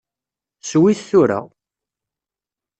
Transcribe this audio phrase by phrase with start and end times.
[0.69, 1.39] Sew-it tura!